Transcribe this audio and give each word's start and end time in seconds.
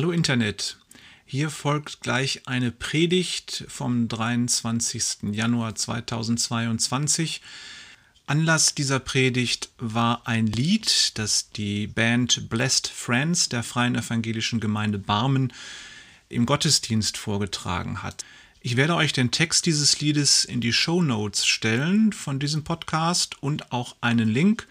Hallo 0.00 0.12
Internet. 0.12 0.78
Hier 1.26 1.50
folgt 1.50 2.00
gleich 2.00 2.46
eine 2.46 2.70
Predigt 2.70 3.66
vom 3.68 4.08
23. 4.08 5.30
Januar 5.32 5.74
2022. 5.74 7.42
Anlass 8.24 8.74
dieser 8.74 8.98
Predigt 8.98 9.68
war 9.76 10.26
ein 10.26 10.46
Lied, 10.46 11.18
das 11.18 11.50
die 11.50 11.86
Band 11.86 12.48
Blessed 12.48 12.88
Friends 12.88 13.50
der 13.50 13.62
Freien 13.62 13.94
Evangelischen 13.94 14.58
Gemeinde 14.58 14.96
Barmen 14.96 15.52
im 16.30 16.46
Gottesdienst 16.46 17.18
vorgetragen 17.18 18.02
hat. 18.02 18.24
Ich 18.62 18.76
werde 18.76 18.94
euch 18.94 19.12
den 19.12 19.30
Text 19.30 19.66
dieses 19.66 20.00
Liedes 20.00 20.46
in 20.46 20.62
die 20.62 20.72
Show 20.72 21.02
Notes 21.02 21.44
stellen 21.44 22.14
von 22.14 22.38
diesem 22.38 22.64
Podcast 22.64 23.42
und 23.42 23.70
auch 23.70 23.96
einen 24.00 24.30
Link 24.30 24.66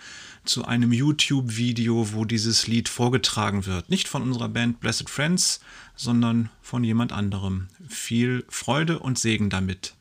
zu 0.50 0.66
einem 0.66 0.92
YouTube-Video, 0.92 2.14
wo 2.14 2.26
dieses 2.26 2.66
Lied 2.66 2.90
vorgetragen 2.90 3.68
wird. 3.68 3.90
Nicht 3.92 4.08
von 4.08 4.24
unserer 4.24 4.50
Band 4.50 4.80
Blessed 4.80 5.08
Friends, 5.08 5.60
sondern 5.96 6.50
von 6.64 6.84
jemand 6.84 7.12
anderem. 7.14 7.68
Viel 7.88 8.46
Freude 8.50 8.98
und 8.98 9.20
Segen 9.20 9.52
damit. 9.52 9.94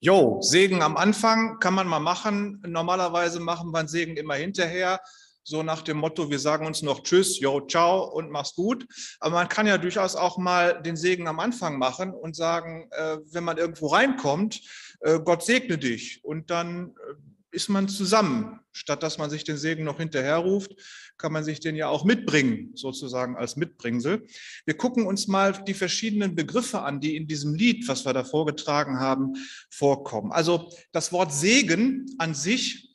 Jo, 0.00 0.42
Segen 0.42 0.82
am 0.82 0.98
Anfang 0.98 1.58
kann 1.58 1.72
man 1.72 1.88
mal 1.88 2.00
machen. 2.00 2.62
Normalerweise 2.66 3.40
machen 3.40 3.72
wir 3.72 3.78
einen 3.78 3.88
Segen 3.88 4.18
immer 4.18 4.34
hinterher 4.34 5.00
so 5.48 5.62
nach 5.62 5.80
dem 5.80 5.96
Motto, 5.96 6.30
wir 6.30 6.38
sagen 6.38 6.66
uns 6.66 6.82
noch 6.82 7.02
Tschüss, 7.02 7.40
yo, 7.40 7.62
ciao 7.66 8.04
und 8.04 8.30
mach's 8.30 8.54
gut. 8.54 8.86
Aber 9.18 9.36
man 9.36 9.48
kann 9.48 9.66
ja 9.66 9.78
durchaus 9.78 10.14
auch 10.14 10.36
mal 10.36 10.82
den 10.82 10.96
Segen 10.96 11.26
am 11.26 11.40
Anfang 11.40 11.78
machen 11.78 12.12
und 12.12 12.36
sagen, 12.36 12.88
äh, 12.90 13.16
wenn 13.32 13.44
man 13.44 13.56
irgendwo 13.56 13.86
reinkommt, 13.86 14.60
äh, 15.00 15.18
Gott 15.18 15.42
segne 15.42 15.78
dich. 15.78 16.22
Und 16.22 16.50
dann 16.50 16.88
äh, 16.88 17.14
ist 17.50 17.70
man 17.70 17.88
zusammen. 17.88 18.60
Statt 18.72 19.02
dass 19.02 19.16
man 19.16 19.30
sich 19.30 19.42
den 19.42 19.56
Segen 19.56 19.84
noch 19.84 19.96
hinterher 19.96 20.36
ruft, 20.36 20.72
kann 21.16 21.32
man 21.32 21.42
sich 21.44 21.60
den 21.60 21.74
ja 21.74 21.88
auch 21.88 22.04
mitbringen, 22.04 22.72
sozusagen 22.74 23.36
als 23.36 23.56
Mitbringsel. 23.56 24.26
Wir 24.66 24.76
gucken 24.76 25.06
uns 25.06 25.26
mal 25.28 25.52
die 25.66 25.74
verschiedenen 25.74 26.34
Begriffe 26.34 26.82
an, 26.82 27.00
die 27.00 27.16
in 27.16 27.26
diesem 27.26 27.54
Lied, 27.54 27.88
was 27.88 28.04
wir 28.04 28.12
da 28.12 28.22
vorgetragen 28.22 29.00
haben, 29.00 29.32
vorkommen. 29.70 30.30
Also 30.30 30.70
das 30.92 31.10
Wort 31.10 31.32
Segen 31.32 32.06
an 32.18 32.34
sich 32.34 32.87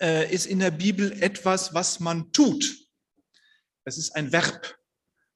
äh, 0.00 0.32
ist 0.32 0.46
in 0.46 0.58
der 0.58 0.70
Bibel 0.70 1.12
etwas, 1.22 1.74
was 1.74 2.00
man 2.00 2.32
tut. 2.32 2.76
Es 3.84 3.98
ist 3.98 4.16
ein 4.16 4.32
Verb, 4.32 4.78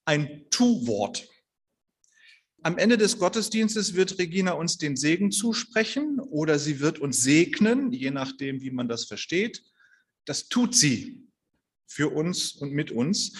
ein 0.04 0.46
Tu-Wort. 0.50 1.28
Am 2.62 2.76
Ende 2.76 2.98
des 2.98 3.18
Gottesdienstes 3.18 3.94
wird 3.94 4.18
Regina 4.18 4.52
uns 4.52 4.76
den 4.76 4.96
Segen 4.96 5.30
zusprechen 5.30 6.20
oder 6.20 6.58
sie 6.58 6.80
wird 6.80 6.98
uns 6.98 7.22
segnen, 7.22 7.92
je 7.92 8.10
nachdem, 8.10 8.60
wie 8.60 8.70
man 8.70 8.88
das 8.88 9.04
versteht. 9.06 9.62
Das 10.26 10.48
tut 10.48 10.74
sie 10.74 11.26
für 11.86 12.08
uns 12.12 12.52
und 12.52 12.72
mit 12.72 12.90
uns. 12.90 13.32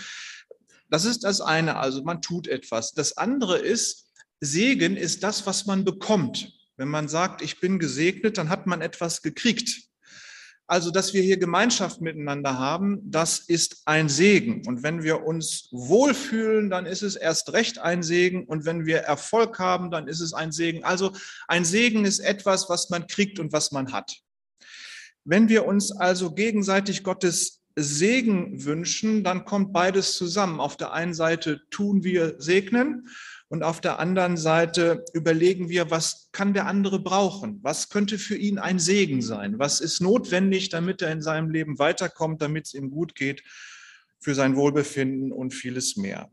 Das 0.88 1.04
ist 1.04 1.24
das 1.24 1.40
eine, 1.40 1.76
also 1.76 2.02
man 2.02 2.22
tut 2.22 2.48
etwas. 2.48 2.92
Das 2.92 3.16
andere 3.16 3.58
ist, 3.58 4.10
Segen 4.40 4.96
ist 4.96 5.22
das, 5.22 5.44
was 5.44 5.66
man 5.66 5.84
bekommt. 5.84 6.52
Wenn 6.76 6.88
man 6.88 7.08
sagt, 7.08 7.42
ich 7.42 7.60
bin 7.60 7.78
gesegnet, 7.78 8.38
dann 8.38 8.48
hat 8.48 8.66
man 8.66 8.80
etwas 8.80 9.20
gekriegt. 9.20 9.89
Also, 10.70 10.92
dass 10.92 11.14
wir 11.14 11.22
hier 11.22 11.36
Gemeinschaft 11.36 12.00
miteinander 12.00 12.56
haben, 12.56 13.00
das 13.02 13.40
ist 13.40 13.82
ein 13.86 14.08
Segen. 14.08 14.62
Und 14.68 14.84
wenn 14.84 15.02
wir 15.02 15.24
uns 15.24 15.68
wohlfühlen, 15.72 16.70
dann 16.70 16.86
ist 16.86 17.02
es 17.02 17.16
erst 17.16 17.52
recht 17.52 17.80
ein 17.80 18.04
Segen. 18.04 18.44
Und 18.44 18.66
wenn 18.66 18.86
wir 18.86 18.98
Erfolg 18.98 19.58
haben, 19.58 19.90
dann 19.90 20.06
ist 20.06 20.20
es 20.20 20.32
ein 20.32 20.52
Segen. 20.52 20.84
Also 20.84 21.10
ein 21.48 21.64
Segen 21.64 22.04
ist 22.04 22.20
etwas, 22.20 22.68
was 22.68 22.88
man 22.88 23.08
kriegt 23.08 23.40
und 23.40 23.52
was 23.52 23.72
man 23.72 23.92
hat. 23.92 24.20
Wenn 25.24 25.48
wir 25.48 25.66
uns 25.66 25.90
also 25.90 26.30
gegenseitig 26.30 27.02
Gottes 27.02 27.62
Segen 27.74 28.64
wünschen, 28.64 29.24
dann 29.24 29.44
kommt 29.44 29.72
beides 29.72 30.14
zusammen. 30.14 30.60
Auf 30.60 30.76
der 30.76 30.92
einen 30.92 31.14
Seite 31.14 31.62
tun 31.70 32.04
wir 32.04 32.36
segnen 32.38 33.08
und 33.50 33.64
auf 33.64 33.80
der 33.80 33.98
anderen 33.98 34.36
Seite 34.36 35.04
überlegen 35.12 35.68
wir, 35.68 35.90
was 35.90 36.28
kann 36.30 36.54
der 36.54 36.66
andere 36.66 37.00
brauchen? 37.00 37.58
Was 37.62 37.88
könnte 37.88 38.16
für 38.16 38.36
ihn 38.36 38.60
ein 38.60 38.78
Segen 38.78 39.22
sein? 39.22 39.58
Was 39.58 39.80
ist 39.80 40.00
notwendig, 40.00 40.68
damit 40.68 41.02
er 41.02 41.10
in 41.10 41.20
seinem 41.20 41.50
Leben 41.50 41.80
weiterkommt, 41.80 42.40
damit 42.40 42.66
es 42.66 42.74
ihm 42.74 42.92
gut 42.92 43.16
geht, 43.16 43.42
für 44.20 44.36
sein 44.36 44.54
Wohlbefinden 44.54 45.32
und 45.32 45.52
vieles 45.52 45.96
mehr? 45.96 46.30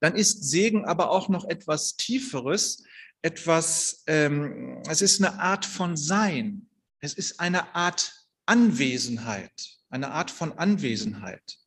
Dann 0.00 0.14
ist 0.14 0.44
Segen 0.44 0.84
aber 0.84 1.10
auch 1.10 1.30
noch 1.30 1.48
etwas 1.48 1.96
Tieferes, 1.96 2.84
etwas, 3.22 4.04
ähm, 4.06 4.82
es 4.90 5.00
ist 5.00 5.24
eine 5.24 5.40
Art 5.40 5.64
von 5.64 5.96
Sein. 5.96 6.66
Es 7.00 7.14
ist 7.14 7.40
eine 7.40 7.74
Art 7.74 8.12
Anwesenheit, 8.44 9.78
eine 9.88 10.10
Art 10.10 10.30
von 10.30 10.52
Anwesenheit. 10.52 11.58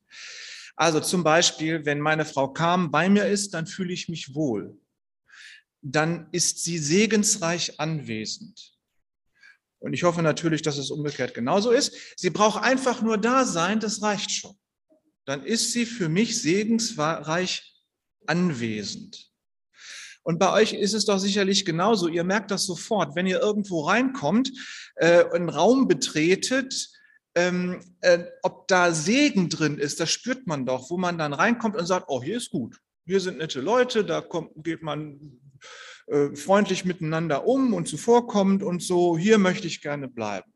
Also 0.75 0.99
zum 0.99 1.23
Beispiel, 1.23 1.85
wenn 1.85 1.99
meine 1.99 2.25
Frau 2.25 2.47
Kam 2.47 2.91
bei 2.91 3.09
mir 3.09 3.25
ist, 3.25 3.53
dann 3.53 3.67
fühle 3.67 3.93
ich 3.93 4.09
mich 4.09 4.33
wohl. 4.33 4.79
Dann 5.81 6.27
ist 6.31 6.63
sie 6.63 6.77
segensreich 6.77 7.79
anwesend. 7.79 8.73
Und 9.79 9.93
ich 9.93 10.03
hoffe 10.03 10.21
natürlich, 10.21 10.61
dass 10.61 10.77
es 10.77 10.91
umgekehrt 10.91 11.33
genauso 11.33 11.71
ist. 11.71 11.93
Sie 12.15 12.29
braucht 12.29 12.63
einfach 12.63 13.01
nur 13.01 13.17
da 13.17 13.45
sein, 13.45 13.79
das 13.79 14.01
reicht 14.01 14.31
schon. 14.31 14.55
Dann 15.25 15.43
ist 15.43 15.71
sie 15.71 15.85
für 15.85 16.07
mich 16.07 16.39
segensreich 16.39 17.73
anwesend. 18.27 19.31
Und 20.23 20.37
bei 20.37 20.51
euch 20.53 20.73
ist 20.73 20.93
es 20.93 21.05
doch 21.05 21.17
sicherlich 21.17 21.65
genauso. 21.65 22.07
Ihr 22.07 22.23
merkt 22.23 22.51
das 22.51 22.65
sofort, 22.65 23.15
wenn 23.15 23.25
ihr 23.25 23.39
irgendwo 23.39 23.81
reinkommt, 23.81 24.51
äh, 24.95 25.25
einen 25.33 25.49
Raum 25.49 25.87
betretet, 25.87 26.89
ähm, 27.35 27.79
äh, 28.01 28.25
ob 28.43 28.67
da 28.67 28.91
Segen 28.91 29.49
drin 29.49 29.77
ist, 29.77 29.99
das 29.99 30.11
spürt 30.11 30.47
man 30.47 30.65
doch, 30.65 30.89
wo 30.89 30.97
man 30.97 31.17
dann 31.17 31.33
reinkommt 31.33 31.75
und 31.75 31.85
sagt, 31.85 32.05
oh, 32.07 32.21
hier 32.21 32.37
ist 32.37 32.51
gut, 32.51 32.77
hier 33.05 33.19
sind 33.19 33.37
nette 33.37 33.61
Leute, 33.61 34.03
da 34.03 34.21
kommt, 34.21 34.51
geht 34.63 34.81
man 34.81 35.39
äh, 36.07 36.35
freundlich 36.35 36.85
miteinander 36.85 37.45
um 37.47 37.73
und 37.73 37.87
zuvorkommend 37.87 38.63
und 38.63 38.81
so, 38.81 39.17
hier 39.17 39.37
möchte 39.37 39.67
ich 39.67 39.81
gerne 39.81 40.07
bleiben. 40.07 40.51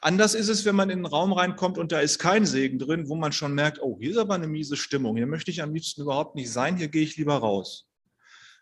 Anders 0.00 0.34
ist 0.34 0.48
es, 0.48 0.64
wenn 0.64 0.76
man 0.76 0.90
in 0.90 0.98
einen 0.98 1.06
Raum 1.06 1.32
reinkommt 1.32 1.76
und 1.76 1.90
da 1.90 2.00
ist 2.00 2.20
kein 2.20 2.46
Segen 2.46 2.78
drin, 2.78 3.08
wo 3.08 3.16
man 3.16 3.32
schon 3.32 3.54
merkt, 3.54 3.80
oh, 3.82 3.98
hier 4.00 4.12
ist 4.12 4.16
aber 4.16 4.34
eine 4.34 4.46
miese 4.46 4.76
Stimmung, 4.76 5.16
hier 5.16 5.26
möchte 5.26 5.50
ich 5.50 5.60
am 5.60 5.74
liebsten 5.74 6.02
überhaupt 6.02 6.36
nicht 6.36 6.52
sein, 6.52 6.76
hier 6.76 6.88
gehe 6.88 7.02
ich 7.02 7.16
lieber 7.16 7.36
raus. 7.36 7.87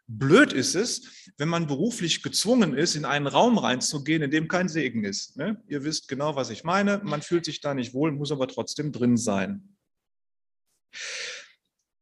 Blöd 0.08 0.52
ist 0.52 0.74
es, 0.74 1.32
wenn 1.36 1.48
man 1.48 1.66
beruflich 1.66 2.22
gezwungen 2.22 2.74
ist, 2.74 2.94
in 2.94 3.04
einen 3.04 3.26
Raum 3.26 3.58
reinzugehen, 3.58 4.22
in 4.22 4.30
dem 4.30 4.46
kein 4.48 4.68
Segen 4.68 5.04
ist. 5.04 5.36
Ne? 5.36 5.60
Ihr 5.66 5.84
wisst 5.84 6.08
genau, 6.08 6.36
was 6.36 6.50
ich 6.50 6.62
meine. 6.62 7.00
Man 7.02 7.22
fühlt 7.22 7.44
sich 7.44 7.60
da 7.60 7.74
nicht 7.74 7.92
wohl, 7.92 8.12
muss 8.12 8.30
aber 8.30 8.46
trotzdem 8.46 8.92
drin 8.92 9.16
sein. 9.16 9.76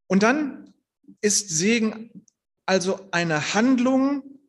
Und 0.07 0.23
dann 0.23 0.75
ist 1.23 1.49
Segen 1.49 2.25
also 2.67 3.09
eine 3.11 3.55
Handlung, 3.55 4.41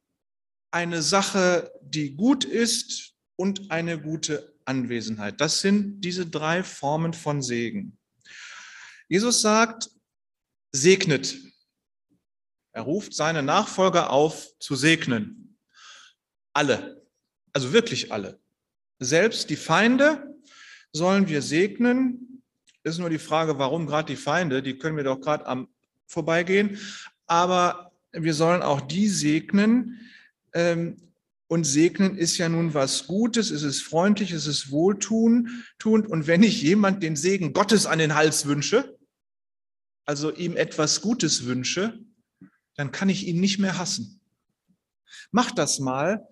eine 0.72 1.02
Sache, 1.02 1.72
die 1.82 2.16
gut 2.16 2.44
ist 2.44 3.14
und 3.36 3.72
eine 3.72 4.00
gute 4.00 4.54
Anwesenheit. 4.66 5.40
Das 5.40 5.62
sind 5.62 6.02
diese 6.02 6.26
drei 6.26 6.64
Formen 6.64 7.14
von 7.14 7.42
Segen. 7.42 7.98
Jesus 9.08 9.42
sagt, 9.42 9.90
segnet 10.72 11.38
er 12.76 12.82
ruft 12.82 13.14
seine 13.14 13.42
Nachfolger 13.42 14.10
auf, 14.10 14.52
zu 14.60 14.76
segnen. 14.76 15.56
Alle, 16.52 17.02
also 17.54 17.72
wirklich 17.72 18.12
alle. 18.12 18.38
Selbst 19.00 19.50
die 19.50 19.56
Feinde 19.56 20.36
sollen 20.92 21.30
wir 21.30 21.42
segnen. 21.42 22.44
Ist 22.84 23.00
nur 23.00 23.10
die 23.10 23.18
Frage, 23.18 23.58
warum 23.60 23.88
gerade 23.88 24.08
die 24.08 24.18
Feinde? 24.18 24.62
Die 24.62 24.78
können 24.78 24.98
wir 24.98 25.06
doch 25.06 25.22
gerade 25.22 25.46
am 25.46 25.70
vorbeigehen. 26.06 26.78
Aber 27.28 27.94
wir 28.12 28.34
sollen 28.34 28.62
auch 28.62 28.82
die 28.82 29.08
segnen. 29.08 30.02
Ähm, 30.54 30.98
und 31.48 31.64
segnen 31.64 32.18
ist 32.18 32.38
ja 32.38 32.50
nun 32.50 32.74
was 32.74 33.08
Gutes, 33.08 33.52
es 33.52 33.64
ist 33.64 33.84
freundlich, 33.84 34.32
es 34.32 34.48
ist 34.48 34.70
wohltuend. 34.70 35.50
Und 35.86 36.28
wenn 36.28 36.44
ich 36.44 36.62
jemand 36.62 37.02
den 37.04 37.16
Segen 37.16 37.54
Gottes 37.54 37.86
an 37.86 38.00
den 38.00 38.16
Hals 38.16 38.48
wünsche, 38.48 38.98
also 40.04 40.30
ihm 40.34 40.58
etwas 40.58 41.00
Gutes 41.00 41.46
wünsche, 41.46 42.00
dann 42.76 42.92
kann 42.92 43.10
ich 43.10 43.28
ihn 43.28 43.40
nicht 43.40 43.60
mehr 43.60 43.78
hassen. 43.78 44.20
Macht 45.32 45.58
das 45.58 45.80
mal. 45.80 46.28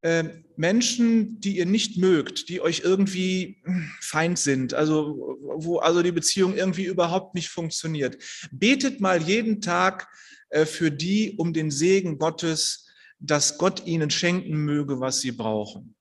Äh, 0.00 0.42
Menschen, 0.56 1.40
die 1.40 1.56
ihr 1.56 1.66
nicht 1.66 1.98
mögt, 1.98 2.48
die 2.48 2.60
euch 2.60 2.80
irgendwie 2.84 3.60
hm, 3.64 3.90
feind 4.00 4.38
sind, 4.38 4.72
also 4.72 5.38
wo 5.56 5.78
also 5.78 6.02
die 6.02 6.12
Beziehung 6.12 6.54
irgendwie 6.54 6.84
überhaupt 6.84 7.34
nicht 7.34 7.48
funktioniert. 7.48 8.16
Betet 8.52 9.00
mal 9.00 9.20
jeden 9.20 9.60
Tag 9.60 10.08
äh, 10.50 10.66
für 10.66 10.92
die 10.92 11.34
um 11.36 11.52
den 11.52 11.72
Segen 11.72 12.18
Gottes, 12.18 12.86
dass 13.18 13.58
Gott 13.58 13.86
ihnen 13.86 14.10
schenken 14.10 14.56
möge, 14.64 15.00
was 15.00 15.20
sie 15.20 15.32
brauchen. 15.32 15.96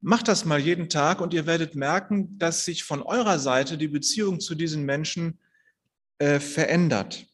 Macht 0.00 0.28
das 0.28 0.44
mal 0.44 0.60
jeden 0.60 0.88
Tag 0.88 1.20
und 1.20 1.34
ihr 1.34 1.46
werdet 1.46 1.74
merken, 1.74 2.38
dass 2.38 2.64
sich 2.64 2.84
von 2.84 3.02
eurer 3.02 3.38
Seite 3.38 3.76
die 3.76 3.88
Beziehung 3.88 4.40
zu 4.40 4.54
diesen 4.54 4.84
Menschen 4.84 5.38
äh, 6.18 6.38
verändert. 6.38 7.26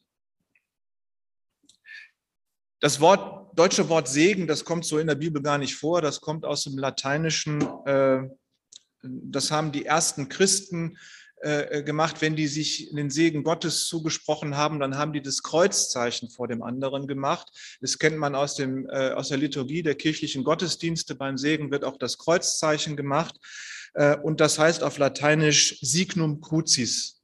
Das 2.87 3.00
Wort, 3.00 3.59
deutsche 3.59 3.88
Wort 3.88 4.06
Segen, 4.06 4.47
das 4.47 4.65
kommt 4.65 4.85
so 4.85 5.00
in 5.00 5.09
der 5.09 5.17
Bibel 5.17 5.43
gar 5.43 5.59
nicht 5.59 5.75
vor. 5.75 6.00
Das 6.00 6.21
kommt 6.21 6.44
aus 6.44 6.62
dem 6.62 6.79
Lateinischen. 6.79 7.61
Äh, 7.85 8.29
das 9.03 9.50
haben 9.50 9.73
die 9.73 9.85
ersten 9.85 10.29
Christen 10.29 10.97
äh, 11.41 11.83
gemacht, 11.83 12.23
wenn 12.23 12.37
die 12.37 12.47
sich 12.47 12.91
den 12.93 13.11
Segen 13.11 13.43
Gottes 13.43 13.88
zugesprochen 13.88 14.56
haben, 14.56 14.79
dann 14.79 14.97
haben 14.97 15.12
die 15.12 15.21
das 15.21 15.43
Kreuzzeichen 15.43 16.31
vor 16.31 16.47
dem 16.47 16.62
anderen 16.62 17.09
gemacht. 17.09 17.50
Das 17.81 17.99
kennt 17.99 18.19
man 18.19 18.37
aus, 18.37 18.55
dem, 18.55 18.88
äh, 18.88 19.11
aus 19.11 19.31
der 19.31 19.38
Liturgie 19.38 19.83
der 19.83 19.97
kirchlichen 19.97 20.44
Gottesdienste. 20.44 21.17
Beim 21.17 21.38
Segen 21.38 21.73
wird 21.73 21.83
auch 21.83 21.99
das 21.99 22.19
Kreuzzeichen 22.19 22.97
gemacht. 22.97 23.35
Äh, 23.94 24.17
und 24.17 24.41
das 24.41 24.61
heißt 24.61 24.85
auf 24.85 24.97
Lateinisch 24.99 25.81
Signum 25.81 26.41
Crucis. 26.41 27.16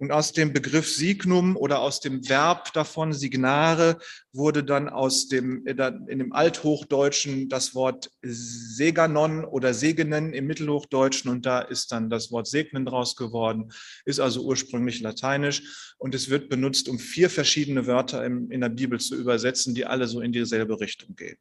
Und 0.00 0.12
aus 0.12 0.32
dem 0.32 0.54
Begriff 0.54 0.88
Signum 0.88 1.56
oder 1.56 1.80
aus 1.80 2.00
dem 2.00 2.26
Verb 2.26 2.72
davon, 2.72 3.12
Signare, 3.12 3.98
wurde 4.32 4.64
dann 4.64 4.88
aus 4.88 5.28
dem, 5.28 5.66
in 5.66 6.18
dem 6.18 6.32
Althochdeutschen 6.32 7.50
das 7.50 7.74
Wort 7.74 8.10
Seganon 8.22 9.44
oder 9.44 9.74
Segenen 9.74 10.32
im 10.32 10.46
Mittelhochdeutschen 10.46 11.30
und 11.30 11.44
da 11.44 11.60
ist 11.60 11.92
dann 11.92 12.08
das 12.08 12.32
Wort 12.32 12.46
Segnen 12.46 12.86
draus 12.86 13.14
geworden, 13.14 13.72
ist 14.06 14.20
also 14.20 14.42
ursprünglich 14.42 15.00
lateinisch 15.00 15.94
und 15.98 16.14
es 16.14 16.30
wird 16.30 16.48
benutzt, 16.48 16.88
um 16.88 16.98
vier 16.98 17.28
verschiedene 17.28 17.86
Wörter 17.86 18.24
in 18.24 18.60
der 18.62 18.70
Bibel 18.70 18.98
zu 18.98 19.14
übersetzen, 19.14 19.74
die 19.74 19.84
alle 19.84 20.08
so 20.08 20.22
in 20.22 20.32
dieselbe 20.32 20.80
Richtung 20.80 21.14
gehen. 21.14 21.36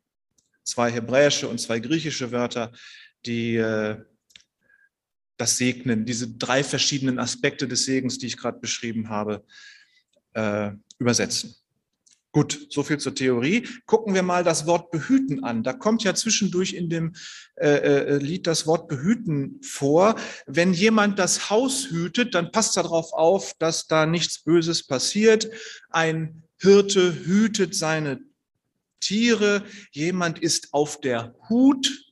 Zwei 0.66 0.92
hebräische 0.92 1.48
und 1.48 1.62
zwei 1.62 1.80
griechische 1.80 2.34
Wörter, 2.34 2.74
die 3.26 3.56
äh, 3.56 4.04
das 5.40 5.58
Segnen, 5.58 6.06
diese 6.06 6.28
drei 6.28 6.64
verschiedenen 6.64 7.18
Aspekte 7.18 7.68
des 7.68 7.86
Segens, 7.86 8.18
die 8.18 8.28
ich 8.28 8.38
gerade 8.38 8.60
beschrieben 8.60 9.10
habe, 9.10 9.44
äh, 10.34 10.72
übersetzen. 11.00 11.56
Gut, 12.32 12.68
so 12.70 12.84
viel 12.84 13.00
zur 13.00 13.16
Theorie. 13.16 13.68
Gucken 13.86 14.14
wir 14.14 14.22
mal 14.22 14.44
das 14.44 14.68
Wort 14.68 14.92
behüten 14.92 15.44
an. 15.44 15.64
Da 15.64 15.74
kommt 15.74 16.04
ja 16.04 16.14
zwischendurch 16.14 16.74
in 16.74 16.90
dem 16.90 17.16
äh, 17.56 17.68
äh, 17.70 18.18
Lied 18.18 18.46
das 18.46 18.68
Wort 18.68 18.88
behüten 18.88 19.60
vor. 19.64 20.16
Wenn 20.46 20.74
jemand 20.74 21.18
das 21.18 21.50
Haus 21.50 21.90
hütet, 21.90 22.36
dann 22.36 22.52
passt 22.52 22.78
darauf 22.78 23.14
auf, 23.14 23.54
dass 23.58 23.88
da 23.88 24.06
nichts 24.06 24.44
Böses 24.44 24.86
passiert. 24.86 25.50
Ein 25.90 26.44
Hirte 26.58 27.26
hütet 27.26 27.74
seine 27.74 28.20
Tiere. 29.00 29.64
Jemand 29.92 30.38
ist 30.38 30.74
auf 30.74 31.02
der 31.02 31.34
Hut 31.50 32.09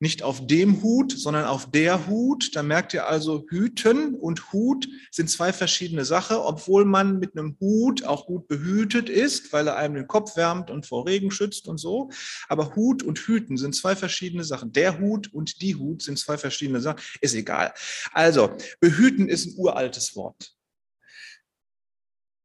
nicht 0.00 0.22
auf 0.22 0.46
dem 0.46 0.82
Hut, 0.82 1.12
sondern 1.12 1.44
auf 1.44 1.70
der 1.70 2.06
Hut. 2.06 2.54
Da 2.54 2.62
merkt 2.62 2.94
ihr 2.94 3.06
also, 3.06 3.44
Hüten 3.48 4.14
und 4.14 4.52
Hut 4.52 4.88
sind 5.10 5.28
zwei 5.28 5.52
verschiedene 5.52 6.04
Sachen, 6.04 6.36
obwohl 6.36 6.84
man 6.84 7.18
mit 7.18 7.36
einem 7.36 7.56
Hut 7.60 8.04
auch 8.04 8.26
gut 8.26 8.46
behütet 8.46 9.08
ist, 9.08 9.52
weil 9.52 9.66
er 9.66 9.76
einem 9.76 9.94
den 9.94 10.06
Kopf 10.06 10.36
wärmt 10.36 10.70
und 10.70 10.86
vor 10.86 11.06
Regen 11.06 11.30
schützt 11.30 11.66
und 11.66 11.78
so. 11.78 12.10
Aber 12.48 12.76
Hut 12.76 13.02
und 13.02 13.18
Hüten 13.18 13.56
sind 13.56 13.74
zwei 13.74 13.96
verschiedene 13.96 14.44
Sachen. 14.44 14.72
Der 14.72 15.00
Hut 15.00 15.32
und 15.32 15.62
die 15.62 15.74
Hut 15.74 16.02
sind 16.02 16.18
zwei 16.18 16.38
verschiedene 16.38 16.80
Sachen. 16.80 17.00
Ist 17.20 17.34
egal. 17.34 17.74
Also, 18.12 18.56
behüten 18.80 19.28
ist 19.28 19.46
ein 19.46 19.54
uraltes 19.56 20.14
Wort. 20.14 20.54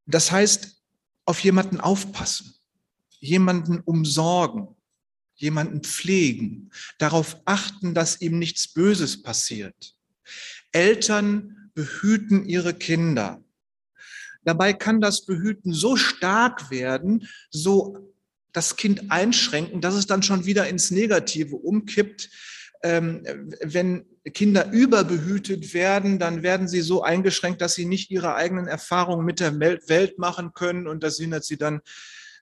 Das 0.05 0.31
heißt, 0.31 0.81
auf 1.25 1.39
jemanden 1.39 1.79
aufpassen, 1.79 2.55
jemanden 3.19 3.79
umsorgen, 3.79 4.75
jemanden 5.43 5.83
pflegen, 5.83 6.71
darauf 6.97 7.37
achten, 7.45 7.93
dass 7.93 8.21
ihm 8.21 8.39
nichts 8.39 8.67
Böses 8.73 9.21
passiert. 9.21 9.95
Eltern 10.71 11.69
behüten 11.75 12.45
ihre 12.45 12.73
Kinder. 12.73 13.43
Dabei 14.43 14.73
kann 14.73 15.01
das 15.01 15.25
Behüten 15.25 15.73
so 15.73 15.95
stark 15.95 16.71
werden, 16.71 17.27
so 17.49 18.13
das 18.51 18.75
Kind 18.75 19.11
einschränken, 19.11 19.81
dass 19.81 19.95
es 19.95 20.05
dann 20.05 20.23
schon 20.23 20.45
wieder 20.45 20.67
ins 20.67 20.91
Negative 20.91 21.55
umkippt. 21.55 22.29
Ähm, 22.83 23.23
wenn 23.61 24.05
Kinder 24.33 24.71
überbehütet 24.71 25.73
werden, 25.73 26.19
dann 26.19 26.43
werden 26.43 26.67
sie 26.67 26.81
so 26.81 27.01
eingeschränkt, 27.01 27.61
dass 27.61 27.75
sie 27.75 27.85
nicht 27.85 28.11
ihre 28.11 28.35
eigenen 28.35 28.67
Erfahrungen 28.67 29.25
mit 29.25 29.39
der 29.39 29.59
Welt 29.59 30.19
machen 30.19 30.53
können 30.53 30.87
und 30.87 31.03
das 31.03 31.17
hindert 31.17 31.45
sie 31.45 31.57
dann 31.57 31.81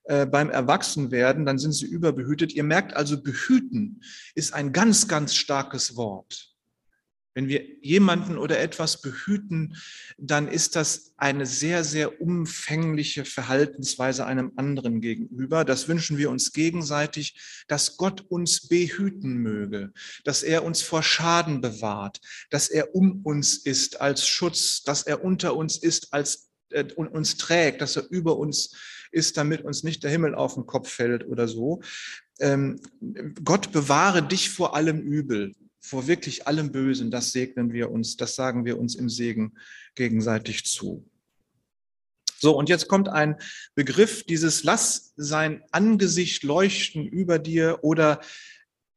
äh, 0.06 0.26
beim 0.26 0.50
Erwachsenwerden, 0.50 1.46
dann 1.46 1.60
sind 1.60 1.74
sie 1.74 1.86
überbehütet. 1.86 2.54
Ihr 2.54 2.64
merkt 2.64 2.96
also, 2.96 3.22
behüten 3.22 4.02
ist 4.36 4.54
ein 4.54 4.74
ganz, 4.74 5.08
ganz 5.08 5.36
starkes 5.36 5.96
Wort. 5.96 6.52
Wenn 7.34 7.48
wir 7.48 7.64
jemanden 7.82 8.38
oder 8.38 8.60
etwas 8.60 9.02
behüten, 9.02 9.78
dann 10.18 10.50
ist 10.50 10.76
das 10.76 11.14
eine 11.16 11.46
sehr, 11.46 11.86
sehr 11.86 12.20
umfängliche 12.20 13.24
Verhaltensweise 13.24 14.26
einem 14.26 14.52
anderen 14.58 15.00
gegenüber. 15.00 15.64
Das 15.64 15.88
wünschen 15.88 16.18
wir 16.18 16.30
uns 16.30 16.52
gegenseitig, 16.52 17.64
dass 17.70 17.96
Gott 17.96 18.26
uns 18.28 18.68
behüten 18.68 19.38
möge, 19.38 19.94
dass 20.26 20.44
er 20.44 20.66
uns 20.66 20.82
vor 20.82 21.04
Schaden 21.04 21.62
bewahrt, 21.62 22.20
dass 22.50 22.68
er 22.68 22.96
um 22.96 23.22
uns 23.24 23.56
ist 23.56 24.02
als 24.02 24.28
Schutz, 24.28 24.84
dass 24.84 25.04
er 25.04 25.24
unter 25.24 25.56
uns 25.56 25.78
ist 25.78 26.14
als 26.14 26.52
äh, 26.72 26.86
und 26.96 27.08
uns 27.08 27.38
trägt, 27.38 27.82
dass 27.82 27.96
er 27.96 28.10
über 28.10 28.38
uns 28.38 28.76
ist, 29.12 29.38
damit 29.38 29.62
uns 29.64 29.84
nicht 29.84 30.04
der 30.04 30.12
Himmel 30.12 30.36
auf 30.36 30.56
den 30.56 30.66
Kopf 30.66 30.90
fällt 30.90 31.28
oder 31.28 31.48
so. 31.48 31.82
Ähm, 32.40 32.80
Gott 33.44 33.72
bewahre 33.72 34.24
dich 34.24 34.50
vor 34.50 34.76
allem 34.76 35.00
Übel, 35.00 35.54
vor 35.80 36.08
wirklich 36.08 36.48
allem 36.48 36.72
Bösen. 36.72 37.12
Das 37.12 37.32
segnen 37.32 37.74
wir 37.74 37.92
uns, 37.92 38.18
das 38.18 38.36
sagen 38.36 38.66
wir 38.66 38.80
uns 38.80 38.96
im 38.96 39.10
Segen 39.10 39.54
gegenseitig 39.96 40.66
zu. 40.66 41.06
So, 42.40 42.58
und 42.58 42.70
jetzt 42.70 42.88
kommt 42.88 43.08
ein 43.08 43.36
Begriff, 43.76 44.24
dieses 44.24 44.64
Lass 44.64 45.14
sein 45.16 45.64
Angesicht 45.72 46.42
leuchten 46.42 47.06
über 47.06 47.38
dir 47.38 47.80
oder 47.84 48.20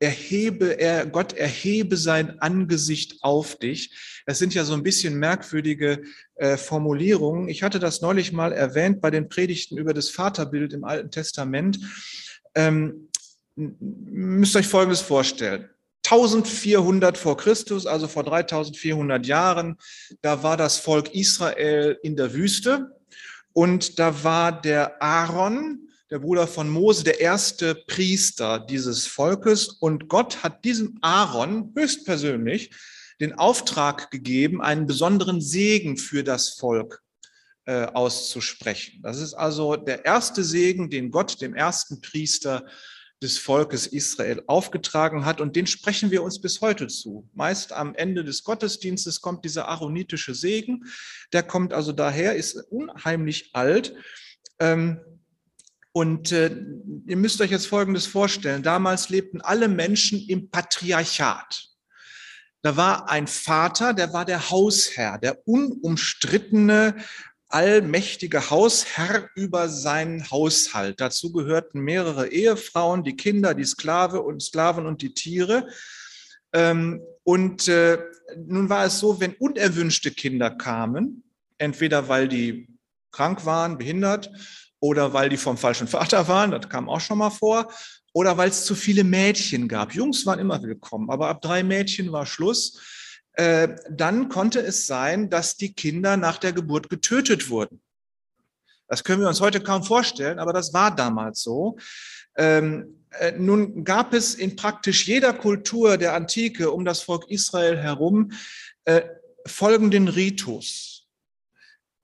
erhebe, 0.04 0.78
er, 0.78 1.06
Gott 1.06 1.32
erhebe 1.32 1.96
sein 1.96 2.38
Angesicht 2.40 3.22
auf 3.22 3.56
dich. 3.56 4.22
Das 4.26 4.38
sind 4.38 4.54
ja 4.54 4.64
so 4.64 4.74
ein 4.74 4.82
bisschen 4.82 5.18
merkwürdige 5.18 6.02
äh, 6.34 6.58
Formulierungen. 6.58 7.48
Ich 7.48 7.62
hatte 7.62 7.78
das 7.78 8.02
neulich 8.02 8.32
mal 8.32 8.52
erwähnt 8.52 9.00
bei 9.00 9.10
den 9.10 9.28
Predigten 9.28 9.78
über 9.78 9.94
das 9.94 10.10
Vaterbild 10.10 10.74
im 10.74 10.84
Alten 10.84 11.10
Testament. 11.10 11.78
Ähm, 12.54 13.08
müsst 13.56 14.56
euch 14.56 14.66
Folgendes 14.66 15.00
vorstellen. 15.00 15.70
1400 16.04 17.16
vor 17.16 17.38
Christus, 17.38 17.86
also 17.86 18.06
vor 18.08 18.24
3400 18.24 19.26
Jahren, 19.26 19.78
da 20.20 20.42
war 20.42 20.58
das 20.58 20.76
Volk 20.76 21.14
Israel 21.14 21.98
in 22.02 22.14
der 22.14 22.34
Wüste 22.34 22.90
und 23.54 23.98
da 23.98 24.22
war 24.22 24.60
der 24.60 25.02
Aaron, 25.02 25.88
der 26.10 26.18
Bruder 26.18 26.46
von 26.46 26.68
Mose, 26.68 27.04
der 27.04 27.20
erste 27.20 27.74
Priester 27.74 28.58
dieses 28.58 29.06
Volkes. 29.06 29.68
Und 29.68 30.08
Gott 30.08 30.42
hat 30.42 30.64
diesem 30.64 30.98
Aaron 31.00 31.72
höchstpersönlich 31.74 32.70
den 33.20 33.32
Auftrag 33.34 34.10
gegeben, 34.10 34.60
einen 34.60 34.86
besonderen 34.86 35.40
Segen 35.40 35.96
für 35.96 36.24
das 36.24 36.50
Volk 36.50 37.02
äh, 37.66 37.86
auszusprechen. 37.86 39.00
Das 39.02 39.18
ist 39.18 39.34
also 39.34 39.76
der 39.76 40.04
erste 40.04 40.44
Segen, 40.44 40.90
den 40.90 41.10
Gott 41.10 41.40
dem 41.40 41.54
ersten 41.54 42.00
Priester 42.00 42.66
des 43.22 43.38
Volkes 43.38 43.86
Israel 43.86 44.42
aufgetragen 44.46 45.24
hat. 45.24 45.40
Und 45.40 45.56
den 45.56 45.66
sprechen 45.66 46.10
wir 46.10 46.22
uns 46.22 46.40
bis 46.40 46.60
heute 46.60 46.88
zu. 46.88 47.28
Meist 47.32 47.72
am 47.72 47.94
Ende 47.94 48.22
des 48.22 48.44
Gottesdienstes 48.44 49.22
kommt 49.22 49.44
dieser 49.44 49.68
aaronitische 49.68 50.34
Segen. 50.34 50.84
Der 51.32 51.42
kommt 51.42 51.72
also 51.72 51.92
daher, 51.92 52.36
ist 52.36 52.54
unheimlich 52.70 53.54
alt. 53.54 53.94
Ähm, 54.58 55.00
und 55.96 56.32
äh, 56.32 56.50
ihr 57.06 57.16
müsst 57.16 57.40
euch 57.40 57.52
jetzt 57.52 57.68
Folgendes 57.68 58.06
vorstellen. 58.06 58.64
Damals 58.64 59.10
lebten 59.10 59.40
alle 59.40 59.68
Menschen 59.68 60.20
im 60.28 60.50
Patriarchat. 60.50 61.68
Da 62.62 62.76
war 62.76 63.08
ein 63.08 63.28
Vater, 63.28 63.94
der 63.94 64.12
war 64.12 64.24
der 64.24 64.50
Hausherr, 64.50 65.18
der 65.18 65.46
unumstrittene, 65.46 66.96
allmächtige 67.48 68.50
Hausherr 68.50 69.28
über 69.36 69.68
seinen 69.68 70.28
Haushalt. 70.32 71.00
Dazu 71.00 71.30
gehörten 71.30 71.78
mehrere 71.78 72.26
Ehefrauen, 72.26 73.04
die 73.04 73.14
Kinder, 73.14 73.54
die 73.54 73.64
Sklave 73.64 74.20
und 74.20 74.42
Sklaven 74.42 74.86
und 74.86 75.00
die 75.00 75.14
Tiere. 75.14 75.68
Ähm, 76.52 77.02
und 77.22 77.68
äh, 77.68 78.00
nun 78.44 78.68
war 78.68 78.84
es 78.84 78.98
so, 78.98 79.20
wenn 79.20 79.34
unerwünschte 79.34 80.10
Kinder 80.10 80.50
kamen, 80.50 81.22
entweder 81.58 82.08
weil 82.08 82.26
die 82.26 82.66
krank 83.12 83.46
waren, 83.46 83.78
behindert 83.78 84.28
oder 84.84 85.14
weil 85.14 85.30
die 85.30 85.38
vom 85.38 85.56
falschen 85.56 85.88
Vater 85.88 86.28
waren, 86.28 86.50
das 86.50 86.68
kam 86.68 86.90
auch 86.90 87.00
schon 87.00 87.16
mal 87.16 87.30
vor, 87.30 87.72
oder 88.12 88.36
weil 88.36 88.50
es 88.50 88.66
zu 88.66 88.74
viele 88.74 89.02
Mädchen 89.02 89.66
gab. 89.66 89.94
Jungs 89.94 90.26
waren 90.26 90.38
immer 90.38 90.62
willkommen, 90.62 91.08
aber 91.08 91.28
ab 91.28 91.40
drei 91.40 91.62
Mädchen 91.62 92.12
war 92.12 92.26
Schluss. 92.26 92.82
Äh, 93.32 93.76
dann 93.90 94.28
konnte 94.28 94.60
es 94.60 94.86
sein, 94.86 95.30
dass 95.30 95.56
die 95.56 95.72
Kinder 95.72 96.18
nach 96.18 96.36
der 96.36 96.52
Geburt 96.52 96.90
getötet 96.90 97.48
wurden. 97.48 97.80
Das 98.86 99.02
können 99.04 99.22
wir 99.22 99.28
uns 99.28 99.40
heute 99.40 99.62
kaum 99.62 99.84
vorstellen, 99.84 100.38
aber 100.38 100.52
das 100.52 100.74
war 100.74 100.94
damals 100.94 101.40
so. 101.40 101.78
Ähm, 102.36 103.06
äh, 103.18 103.32
nun 103.32 103.84
gab 103.84 104.12
es 104.12 104.34
in 104.34 104.54
praktisch 104.54 105.06
jeder 105.06 105.32
Kultur 105.32 105.96
der 105.96 106.12
Antike 106.12 106.70
um 106.70 106.84
das 106.84 107.00
Volk 107.00 107.30
Israel 107.30 107.78
herum 107.78 108.32
äh, 108.84 109.00
folgenden 109.46 110.08
Ritus 110.08 110.93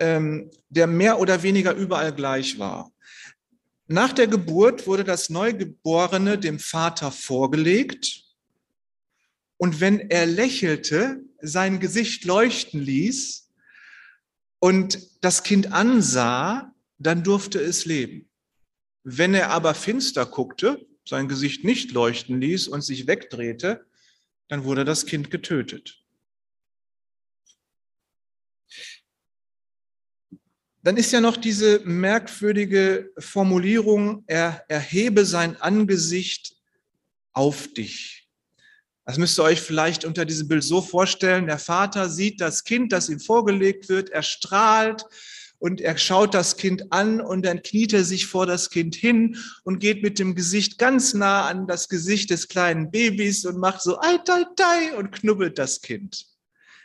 ähm, 0.00 0.50
der 0.68 0.86
mehr 0.86 1.20
oder 1.20 1.42
weniger 1.42 1.74
überall 1.74 2.12
gleich 2.12 2.58
war. 2.58 2.90
Nach 3.86 4.12
der 4.12 4.26
Geburt 4.26 4.86
wurde 4.86 5.04
das 5.04 5.30
Neugeborene 5.30 6.38
dem 6.38 6.58
Vater 6.58 7.12
vorgelegt 7.12 8.24
und 9.56 9.80
wenn 9.80 10.10
er 10.10 10.26
lächelte, 10.26 11.20
sein 11.42 11.80
Gesicht 11.80 12.24
leuchten 12.24 12.80
ließ 12.80 13.50
und 14.58 14.98
das 15.20 15.42
Kind 15.42 15.72
ansah, 15.72 16.74
dann 16.98 17.22
durfte 17.24 17.60
es 17.60 17.84
leben. 17.84 18.28
Wenn 19.02 19.34
er 19.34 19.50
aber 19.50 19.74
finster 19.74 20.24
guckte, 20.24 20.86
sein 21.04 21.28
Gesicht 21.28 21.64
nicht 21.64 21.92
leuchten 21.92 22.40
ließ 22.40 22.68
und 22.68 22.82
sich 22.82 23.06
wegdrehte, 23.06 23.86
dann 24.48 24.64
wurde 24.64 24.84
das 24.84 25.06
Kind 25.06 25.30
getötet. 25.30 26.02
Dann 30.82 30.96
ist 30.96 31.12
ja 31.12 31.20
noch 31.20 31.36
diese 31.36 31.80
merkwürdige 31.80 33.10
Formulierung, 33.18 34.24
er 34.26 34.64
erhebe 34.68 35.26
sein 35.26 35.60
Angesicht 35.60 36.56
auf 37.32 37.68
dich. 37.68 38.28
Das 39.04 39.18
müsst 39.18 39.38
ihr 39.38 39.44
euch 39.44 39.60
vielleicht 39.60 40.04
unter 40.04 40.24
diesem 40.24 40.48
Bild 40.48 40.62
so 40.62 40.80
vorstellen. 40.80 41.46
Der 41.46 41.58
Vater 41.58 42.08
sieht 42.08 42.40
das 42.40 42.64
Kind, 42.64 42.92
das 42.92 43.08
ihm 43.08 43.20
vorgelegt 43.20 43.88
wird, 43.88 44.10
er 44.10 44.22
strahlt 44.22 45.04
und 45.58 45.82
er 45.82 45.98
schaut 45.98 46.32
das 46.32 46.56
Kind 46.56 46.90
an 46.92 47.20
und 47.20 47.44
dann 47.44 47.62
kniet 47.62 47.92
er 47.92 48.04
sich 48.04 48.26
vor 48.26 48.46
das 48.46 48.70
Kind 48.70 48.94
hin 48.94 49.36
und 49.64 49.80
geht 49.80 50.02
mit 50.02 50.18
dem 50.18 50.34
Gesicht 50.34 50.78
ganz 50.78 51.12
nah 51.12 51.46
an 51.46 51.66
das 51.66 51.88
Gesicht 51.88 52.30
des 52.30 52.48
kleinen 52.48 52.90
Babys 52.90 53.44
und 53.44 53.58
macht 53.58 53.82
so 53.82 54.00
ei, 54.00 54.16
ei, 54.28 54.44
ei 54.62 54.96
und 54.96 55.12
knubbelt 55.12 55.58
das 55.58 55.82
Kind. 55.82 56.26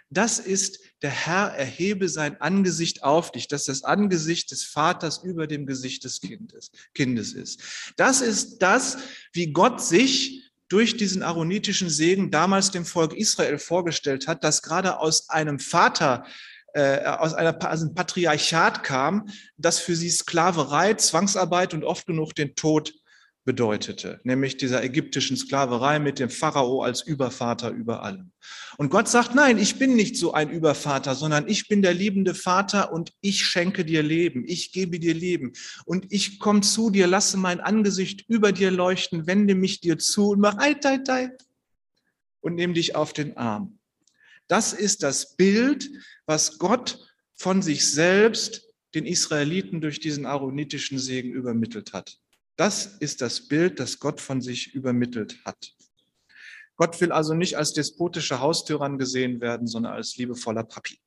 Das 0.10 0.40
ist 0.40 0.80
der 1.05 1.12
Herr 1.12 1.53
erhebe 1.53 2.09
sein 2.09 2.41
Angesicht 2.41 3.03
auf 3.03 3.31
dich, 3.31 3.47
dass 3.47 3.65
das 3.65 3.83
Angesicht 3.83 4.50
des 4.50 4.63
Vaters 4.63 5.19
über 5.24 5.45
dem 5.45 5.67
Gesicht 5.67 6.03
des 6.03 6.19
Kindes, 6.19 6.71
Kindes 6.95 7.33
ist. 7.33 7.62
Das 7.95 8.21
ist 8.21 8.57
das, 8.57 8.97
wie 9.31 9.53
Gott 9.53 9.83
sich 9.83 10.51
durch 10.67 10.97
diesen 10.97 11.21
aaronitischen 11.21 11.91
Segen 11.91 12.31
damals 12.31 12.71
dem 12.71 12.85
Volk 12.85 13.13
Israel 13.13 13.59
vorgestellt 13.59 14.27
hat, 14.27 14.43
das 14.43 14.63
gerade 14.63 14.97
aus 14.97 15.29
einem 15.29 15.59
Vater, 15.59 16.25
äh, 16.74 17.05
aus, 17.05 17.35
einer, 17.35 17.55
aus 17.55 17.83
einem 17.83 17.93
Patriarchat 17.93 18.81
kam, 18.81 19.29
das 19.57 19.77
für 19.77 19.95
sie 19.95 20.09
Sklaverei, 20.09 20.95
Zwangsarbeit 20.95 21.75
und 21.75 21.83
oft 21.83 22.07
genug 22.07 22.33
den 22.33 22.55
Tod 22.55 22.95
bedeutete, 23.46 24.20
nämlich 24.24 24.58
dieser 24.58 24.84
ägyptischen 24.84 25.38
Sklaverei 25.38 26.00
mit 26.00 26.18
dem 26.18 26.32
Pharao 26.32 26.82
als 26.82 27.04
Übervater 27.04 27.70
über 27.70 28.02
allem. 28.02 28.32
Und 28.78 28.90
Gott 28.90 29.08
sagt, 29.08 29.36
nein, 29.36 29.60
ich 29.60 29.78
bin 29.78 29.96
nicht 29.96 30.18
so 30.18 30.34
ein 30.34 30.50
Übervater, 30.50 31.14
sondern 31.14 31.48
ich 31.48 31.68
bin 31.68 31.84
der 31.84 31.94
liebende 31.94 32.34
Vater 32.34 32.92
und 32.92 33.14
ich 33.22 33.46
schenke 33.46 33.86
dir 33.86 34.02
Leben, 34.02 34.44
ich 34.48 34.72
gebe 34.72 35.00
dir 35.00 35.14
Leben 35.14 35.54
und 35.86 36.12
ich 36.12 36.40
komme 36.40 36.62
zu 36.62 36.90
dir, 36.90 37.06
lasse 37.06 37.38
mein 37.38 37.62
Angesicht 37.62 38.25
über 38.28 38.52
dir 38.52 38.72
leuchten, 38.72 39.28
wende 39.28 39.54
mich 39.54 39.80
dir 39.80 40.00
zu 40.00 40.30
und 40.30 40.40
mach 40.40 40.58
ei, 40.58 40.75
ei, 40.84 41.00
ei 41.08 41.30
und 42.42 42.56
nehme 42.56 42.74
dich 42.74 42.96
auf 42.96 43.14
den 43.14 43.38
Arm. 43.38 43.78
Das 44.48 44.74
ist 44.74 45.04
das 45.04 45.36
Bild, 45.36 45.90
was 46.25 46.58
Gott 46.58 47.00
von 47.36 47.62
sich 47.62 47.92
selbst 47.92 48.68
den 48.96 49.06
Israeliten 49.06 49.82
durch 49.82 50.00
diesen 50.00 50.25
aaronitischen 50.25 50.98
Segen 50.98 51.32
übermittelt 51.32 51.94
hat. 51.94 52.20
Das 52.55 52.85
ist 53.00 53.21
das 53.21 53.47
Bild, 53.47 53.79
das 53.79 54.00
Gott 54.00 54.21
von 54.21 54.41
sich 54.41 54.74
übermittelt 54.74 55.38
hat. 55.45 55.74
Gott 56.77 57.00
will 57.01 57.12
also 57.12 57.33
nicht 57.33 57.57
als 57.57 57.74
despotischer 57.74 58.39
Haustyrann 58.39 58.97
gesehen 58.97 59.41
werden, 59.41 59.67
sondern 59.67 59.93
als 59.93 60.17
liebevoller 60.17 60.63
Papi. 60.63 61.00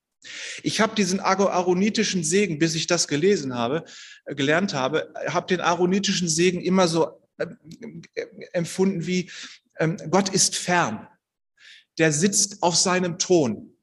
Ich 0.62 0.80
habe 0.80 0.94
diesen 0.94 1.20
aaronitischen 1.20 2.24
Segen, 2.24 2.58
bis 2.58 2.74
ich 2.74 2.86
das 2.86 3.06
gelesen 3.06 3.54
habe, 3.54 3.84
äh, 4.24 4.34
gelernt 4.34 4.74
habe, 4.74 5.12
habe 5.28 5.46
den 5.46 5.60
aaronitischen 5.60 6.28
Segen 6.28 6.60
immer 6.60 6.88
so 6.88 7.22
äh, 7.36 7.46
empfunden 8.52 9.06
wie 9.06 9.30
ähm, 9.78 9.96
Gott 10.10 10.28
ist 10.28 10.56
fern. 10.56 11.06
Der 11.98 12.12
sitzt 12.12 12.62
auf 12.62 12.76
seinem 12.76 13.18
Thron 13.18 13.76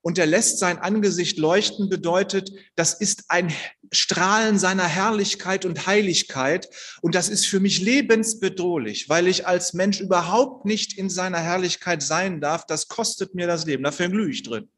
und 0.00 0.18
er 0.18 0.26
lässt 0.26 0.58
sein 0.58 0.78
Angesicht 0.78 1.38
leuchten, 1.38 1.88
bedeutet, 1.88 2.50
das 2.74 2.94
ist 2.94 3.24
ein 3.28 3.52
Strahlen 3.92 4.58
seiner 4.58 4.86
Herrlichkeit 4.86 5.64
und 5.64 5.86
Heiligkeit. 5.86 6.68
Und 7.02 7.14
das 7.14 7.28
ist 7.28 7.46
für 7.46 7.60
mich 7.60 7.80
lebensbedrohlich, 7.80 9.08
weil 9.08 9.28
ich 9.28 9.46
als 9.46 9.74
Mensch 9.74 10.00
überhaupt 10.00 10.64
nicht 10.64 10.96
in 10.98 11.10
seiner 11.10 11.38
Herrlichkeit 11.38 12.02
sein 12.02 12.40
darf. 12.40 12.66
Das 12.66 12.88
kostet 12.88 13.34
mir 13.34 13.46
das 13.46 13.66
Leben. 13.66 13.84
Dafür 13.84 14.08
glühe 14.08 14.30
ich 14.30 14.42
drin. 14.42 14.68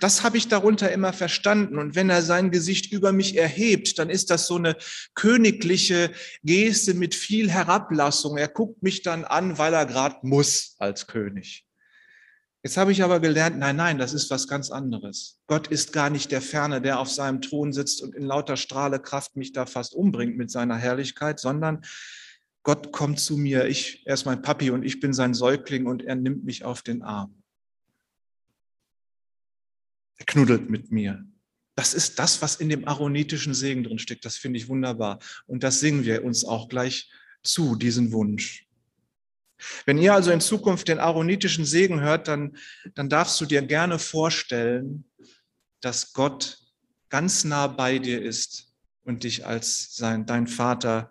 Das 0.00 0.22
habe 0.22 0.36
ich 0.36 0.48
darunter 0.48 0.92
immer 0.92 1.12
verstanden. 1.12 1.78
Und 1.78 1.94
wenn 1.94 2.08
er 2.08 2.22
sein 2.22 2.50
Gesicht 2.50 2.92
über 2.92 3.12
mich 3.12 3.36
erhebt, 3.36 3.98
dann 3.98 4.10
ist 4.10 4.30
das 4.30 4.46
so 4.46 4.56
eine 4.56 4.76
königliche 5.14 6.12
Geste 6.42 6.94
mit 6.94 7.14
viel 7.14 7.50
Herablassung. 7.50 8.38
Er 8.38 8.48
guckt 8.48 8.82
mich 8.82 9.02
dann 9.02 9.24
an, 9.24 9.58
weil 9.58 9.74
er 9.74 9.86
gerade 9.86 10.18
muss 10.22 10.76
als 10.78 11.06
König. 11.06 11.65
Jetzt 12.66 12.78
habe 12.78 12.90
ich 12.90 13.04
aber 13.04 13.20
gelernt, 13.20 13.58
nein, 13.58 13.76
nein, 13.76 13.96
das 13.96 14.12
ist 14.12 14.28
was 14.28 14.48
ganz 14.48 14.72
anderes. 14.72 15.38
Gott 15.46 15.68
ist 15.68 15.92
gar 15.92 16.10
nicht 16.10 16.32
der 16.32 16.40
Ferne, 16.40 16.82
der 16.82 16.98
auf 16.98 17.08
seinem 17.08 17.40
Thron 17.40 17.72
sitzt 17.72 18.02
und 18.02 18.12
in 18.12 18.24
lauter 18.24 18.56
Strahlekraft 18.56 19.36
mich 19.36 19.52
da 19.52 19.66
fast 19.66 19.94
umbringt 19.94 20.36
mit 20.36 20.50
seiner 20.50 20.76
Herrlichkeit, 20.76 21.38
sondern 21.38 21.82
Gott 22.64 22.90
kommt 22.90 23.20
zu 23.20 23.36
mir. 23.36 23.66
Ich, 23.66 24.04
er 24.04 24.14
ist 24.14 24.24
mein 24.24 24.42
Papi 24.42 24.70
und 24.70 24.82
ich 24.82 24.98
bin 24.98 25.12
sein 25.12 25.32
Säugling 25.32 25.86
und 25.86 26.02
er 26.02 26.16
nimmt 26.16 26.42
mich 26.42 26.64
auf 26.64 26.82
den 26.82 27.02
Arm. 27.02 27.40
Er 30.16 30.26
knuddelt 30.26 30.68
mit 30.68 30.90
mir. 30.90 31.24
Das 31.76 31.94
ist 31.94 32.18
das, 32.18 32.42
was 32.42 32.56
in 32.56 32.68
dem 32.68 32.88
aaronitischen 32.88 33.54
Segen 33.54 33.84
drin 33.84 34.00
steckt. 34.00 34.24
Das 34.24 34.38
finde 34.38 34.58
ich 34.58 34.66
wunderbar. 34.66 35.20
Und 35.46 35.62
das 35.62 35.78
singen 35.78 36.04
wir 36.04 36.24
uns 36.24 36.44
auch 36.44 36.68
gleich 36.68 37.12
zu, 37.44 37.76
diesen 37.76 38.10
Wunsch. 38.10 38.65
Wenn 39.84 39.98
ihr 39.98 40.14
also 40.14 40.30
in 40.30 40.40
Zukunft 40.40 40.88
den 40.88 40.98
aaronitischen 40.98 41.64
Segen 41.64 42.00
hört, 42.00 42.28
dann, 42.28 42.56
dann 42.94 43.08
darfst 43.08 43.40
du 43.40 43.46
dir 43.46 43.62
gerne 43.62 43.98
vorstellen, 43.98 45.04
dass 45.80 46.12
Gott 46.12 46.58
ganz 47.08 47.44
nah 47.44 47.66
bei 47.66 47.98
dir 47.98 48.22
ist 48.22 48.74
und 49.04 49.24
dich 49.24 49.46
als 49.46 49.96
sein, 49.96 50.26
dein 50.26 50.46
Vater 50.46 51.08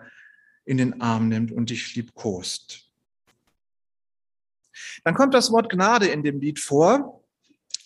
in 0.66 0.78
den 0.78 1.02
Arm 1.02 1.30
nimmt 1.30 1.52
und 1.52 1.70
dich 1.70 1.96
liebkost. 1.96 2.86
Dann 5.04 5.14
kommt 5.14 5.34
das 5.34 5.52
Wort 5.52 5.70
Gnade 5.70 6.08
in 6.08 6.24
dem 6.24 6.40
Lied 6.40 6.60
vor, 6.60 7.24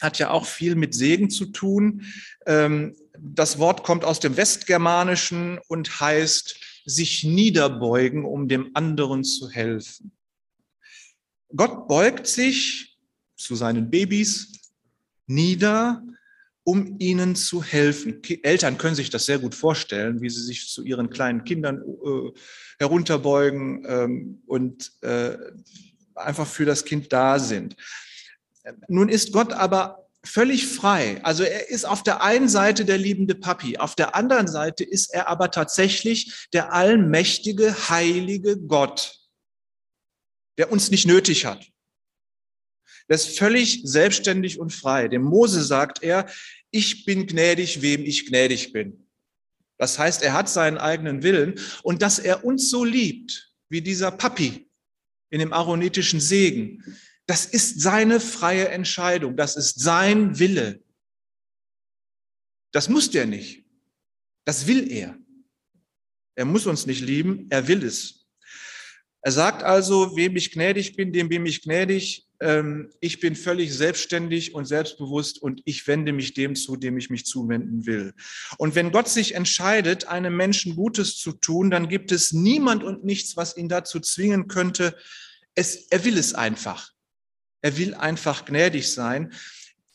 hat 0.02 0.18
ja 0.18 0.32
auch 0.32 0.46
viel 0.46 0.76
mit 0.76 0.94
Segen 0.94 1.30
zu 1.30 1.48
tun. 1.48 2.06
Ähm, 2.46 2.96
das 3.18 3.60
Wort 3.60 3.84
kommt 3.84 4.06
aus 4.06 4.20
dem 4.20 4.38
Westgermanischen 4.38 5.60
und 5.68 6.00
heißt 6.00 6.60
sich 6.86 7.24
niederbeugen, 7.24 8.26
um 8.26 8.48
dem 8.48 8.72
anderen 8.74 9.24
zu 9.24 9.50
helfen. 9.50 10.12
Gott 11.56 11.88
beugt 11.88 12.28
sich 12.28 12.98
zu 13.36 13.56
seinen 13.56 13.90
Babys 13.90 14.52
nieder, 15.28 16.04
um 16.64 16.98
ihnen 17.00 17.36
zu 17.36 17.64
helfen. 17.64 18.22
Eltern 18.44 18.78
können 18.78 18.96
sich 18.96 19.10
das 19.10 19.26
sehr 19.26 19.40
gut 19.40 19.56
vorstellen, 19.56 20.22
wie 20.22 20.30
sie 20.30 20.44
sich 20.44 20.68
zu 20.68 20.84
ihren 20.84 21.10
kleinen 21.10 21.44
Kindern 21.44 21.82
äh, 21.82 22.32
herunterbeugen 22.78 23.86
ähm, 23.88 24.44
und 24.46 24.92
äh, 25.02 25.38
einfach 26.16 26.46
für 26.46 26.66
das 26.66 26.86
Kind 26.86 27.12
da 27.12 27.40
sind. 27.40 27.76
Nun 28.88 29.10
ist 29.10 29.32
Gott 29.32 29.54
aber 29.54 30.10
völlig 30.24 30.68
frei. 30.68 31.20
Also 31.24 31.44
er 31.44 31.70
ist 31.70 31.86
auf 31.86 32.04
der 32.04 32.22
einen 32.22 32.50
Seite 32.50 32.86
der 32.86 32.98
liebende 32.98 33.36
Papi, 33.36 33.78
auf 33.78 33.96
der 33.96 34.16
anderen 34.16 34.48
Seite 34.48 34.84
ist 34.84 35.14
er 35.14 35.28
aber 35.28 35.50
tatsächlich 35.50 36.48
der 36.54 36.74
allmächtige, 36.74 37.90
heilige 37.90 38.58
Gott 38.58 39.20
der 40.60 40.72
uns 40.74 40.92
nicht 40.92 41.08
nötig 41.08 41.46
hat. 41.46 41.72
Der 43.08 43.16
ist 43.16 43.40
völlig 43.40 43.82
selbstständig 43.86 44.60
und 44.60 44.72
frei. 44.72 45.08
Dem 45.08 45.24
Mose 45.24 45.64
sagt 45.64 46.04
er, 46.04 46.30
ich 46.70 47.06
bin 47.06 47.26
gnädig, 47.26 47.82
wem 47.82 48.06
ich 48.06 48.28
gnädig 48.28 48.74
bin. 48.74 49.08
Das 49.78 49.98
heißt, 49.98 50.22
er 50.22 50.34
hat 50.34 50.50
seinen 50.50 50.78
eigenen 50.78 51.24
Willen 51.24 51.58
und 51.82 52.02
dass 52.02 52.20
er 52.20 52.44
uns 52.44 52.70
so 52.70 52.84
liebt, 52.84 53.54
wie 53.70 53.82
dieser 53.82 54.12
Papi 54.12 54.70
in 55.30 55.40
dem 55.40 55.54
aaronitischen 55.54 56.20
Segen, 56.20 56.84
das 57.26 57.46
ist 57.46 57.80
seine 57.80 58.20
freie 58.20 58.68
Entscheidung, 58.68 59.38
das 59.38 59.56
ist 59.56 59.80
sein 59.80 60.40
Wille. 60.40 60.84
Das 62.74 62.90
muss 62.90 63.10
der 63.10 63.26
nicht. 63.26 63.64
Das 64.44 64.68
will 64.68 64.92
er. 64.92 65.18
Er 66.36 66.46
muss 66.46 66.66
uns 66.66 66.86
nicht 66.86 67.02
lieben, 67.02 67.48
er 67.50 67.68
will 67.70 67.84
es. 67.84 68.19
Er 69.22 69.32
sagt 69.32 69.64
also, 69.64 70.16
wem 70.16 70.36
ich 70.38 70.52
gnädig 70.52 70.96
bin, 70.96 71.12
dem 71.12 71.28
bin 71.28 71.46
ich 71.46 71.62
gnädig. 71.62 72.26
Ähm, 72.40 72.90
ich 73.02 73.20
bin 73.20 73.36
völlig 73.36 73.74
selbstständig 73.74 74.54
und 74.54 74.66
selbstbewusst 74.66 75.42
und 75.42 75.62
ich 75.66 75.86
wende 75.88 76.14
mich 76.14 76.34
dem 76.34 76.56
zu, 76.56 76.78
dem 76.78 76.98
ich 76.98 77.10
mich 77.10 77.26
zuwenden 77.26 77.86
will. 77.86 78.14
Und 78.58 78.76
wenn 78.76 78.92
Gott 78.92 79.10
sich 79.10 79.36
entscheidet, 79.36 80.08
einem 80.08 80.38
Menschen 80.38 80.76
Gutes 80.76 81.18
zu 81.18 81.34
tun, 81.34 81.70
dann 81.70 81.90
gibt 81.90 82.14
es 82.14 82.32
niemand 82.32 82.84
und 82.84 83.04
nichts, 83.04 83.36
was 83.36 83.58
ihn 83.58 83.68
dazu 83.68 84.00
zwingen 84.00 84.48
könnte. 84.48 84.96
Es, 85.54 85.88
er 85.90 86.06
will 86.06 86.18
es 86.18 86.34
einfach. 86.34 86.92
Er 87.62 87.78
will 87.78 87.94
einfach 87.94 88.46
gnädig 88.46 88.90
sein. 88.90 89.34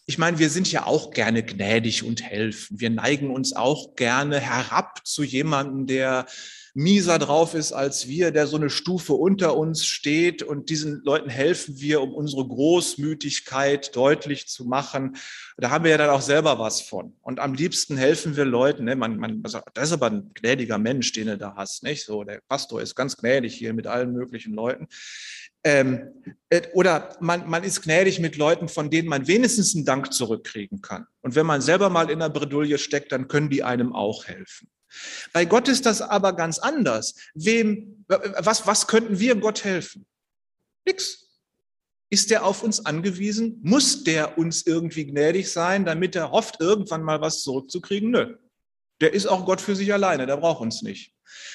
ich 0.07 0.19
meine, 0.19 0.39
wir 0.39 0.51
sind 0.51 0.71
ja 0.71 0.85
auch 0.85 1.13
gerne 1.13 1.43
gnädig 1.43 2.03
und 2.03 2.23
helfen. 2.23 2.79
Wir 2.79 2.91
neigen 2.91 3.31
uns 3.31 3.55
auch 3.55 3.97
gerne 3.97 4.39
herab 4.39 5.01
zu 5.07 5.23
jemandem, 5.23 5.87
der 5.87 6.27
mieser 6.75 7.21
drauf 7.21 7.55
ist 7.55 7.73
als 7.73 8.09
wir, 8.09 8.33
der 8.33 8.49
so 8.49 8.57
eine 8.57 8.69
Stufe 8.69 9.15
unter 9.15 9.57
uns 9.57 9.87
steht. 9.87 10.43
Und 10.43 10.69
diesen 10.71 11.03
Leuten 11.05 11.31
helfen 11.31 11.81
wir, 11.81 12.03
um 12.03 12.13
unsere 12.13 12.47
Großmütigkeit 12.47 13.95
deutlich 13.95 14.49
zu 14.49 14.65
machen. 14.65 15.17
Da 15.57 15.71
haben 15.71 15.85
wir 15.85 15.93
ja 15.93 15.99
dann 15.99 16.11
auch 16.11 16.21
selber 16.21 16.59
was 16.59 16.81
von. 16.83 17.17
Und 17.23 17.39
am 17.39 17.55
liebsten 17.55 17.97
helfen 17.97 18.37
wir 18.37 18.45
Leuten. 18.45 18.85
Ne? 18.85 18.97
Man, 18.97 19.19
man, 19.19 19.41
also 19.45 19.61
das 19.73 19.89
ist 19.89 19.93
aber 19.93 20.11
ein 20.11 20.31
gnädiger 20.35 20.79
Mensch, 20.79 21.13
den 21.13 21.29
du 21.29 21.39
da 21.39 21.55
hast. 21.57 21.85
Nicht 21.85 22.05
so, 22.05 22.25
der 22.25 22.41
Pastor 22.49 22.83
ist 22.83 22.97
ganz 22.97 23.17
gnädig 23.17 23.55
hier 23.55 23.73
mit 23.73 23.87
allen 23.87 24.13
möglichen 24.13 24.53
Leuten. 24.53 24.89
Ähm, 25.63 26.11
äh, 26.51 26.63
oder 26.75 27.17
man, 27.21 27.49
man 27.49 27.65
ist 27.65 27.83
gnädig 27.83 28.19
mit 28.19 28.37
Leuten, 28.37 28.69
von 28.69 28.91
denen 28.91 29.09
man 29.09 29.27
wenigstens 29.29 29.75
einen 29.75 29.87
Dank 29.87 30.13
zurückkriegen 30.13 30.83
kann. 30.83 31.07
Und 31.23 31.37
wenn 31.37 31.47
man 31.47 31.63
selber 31.63 31.89
mal 31.89 32.11
in 32.11 32.19
der 32.19 32.29
Bredouille 32.29 32.79
steckt, 32.79 33.13
dann 33.13 33.29
können 33.29 33.49
die 33.49 33.63
einem 33.63 33.95
auch 33.95 34.27
helfen. 34.27 34.69
Bei 35.33 35.45
Gott 35.45 35.69
ist 35.69 35.87
das 35.87 36.01
aber 36.01 36.35
ganz 36.35 36.59
anders. 36.59 37.15
Wem, 37.35 38.05
was, 38.07 38.67
was 38.67 38.87
könnten 38.87 39.19
wir 39.19 39.35
Gott 39.37 39.65
helfen? 39.65 40.07
Nix. 40.87 41.21
Ist 42.11 42.31
der 42.31 42.45
auf 42.45 42.63
uns 42.63 42.87
angewiesen? 42.87 43.59
Muss 43.63 44.05
der 44.05 44.39
uns 44.39 44.67
irgendwie 44.67 45.07
gnädig 45.07 45.51
sein, 45.51 45.85
damit 45.85 46.15
er 46.15 46.31
hofft, 46.31 46.61
irgendwann 46.61 47.03
mal 47.03 47.21
was 47.21 47.43
zurückzukriegen? 47.43 48.11
Nö. 48.11 48.37
Der 49.01 49.13
ist 49.13 49.27
auch 49.27 49.45
Gott 49.47 49.61
für 49.61 49.75
sich 49.75 49.93
alleine, 49.93 50.27
der 50.27 50.37
braucht 50.37 50.61
uns 50.61 50.83
nicht. 50.83 51.13